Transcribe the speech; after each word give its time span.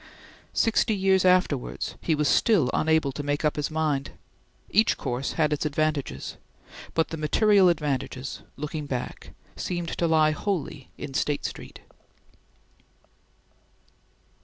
Sixty 0.55 0.95
years 0.95 1.25
afterwards 1.25 1.93
he 2.01 2.15
was 2.15 2.27
still 2.27 2.71
unable 2.73 3.11
to 3.11 3.21
make 3.21 3.45
up 3.45 3.55
his 3.55 3.69
mind. 3.69 4.13
Each 4.71 4.97
course 4.97 5.33
had 5.33 5.53
its 5.53 5.63
advantages, 5.63 6.37
but 6.95 7.09
the 7.09 7.17
material 7.17 7.69
advantages, 7.69 8.41
looking 8.57 8.87
back, 8.87 9.35
seemed 9.55 9.89
to 9.89 10.07
lie 10.07 10.31
wholly 10.31 10.89
in 10.97 11.13
State 11.13 11.45
Street. 11.45 11.81